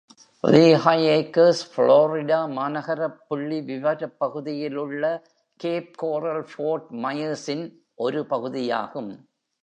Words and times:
Lehigh 0.43 1.03
Acres, 1.07 1.57
Florida 1.73 2.37
மாநகரப் 2.47 3.19
புள்ளிவிவரப் 3.29 4.15
பகுதியில் 4.17 4.75
உள்ள 4.75 5.03
Cape 5.59 5.91
Coral-Fort 6.03 6.89
Myers-இன் 7.03 7.65
ஒரு 7.95 8.25
பகுதியாகும். 8.25 9.11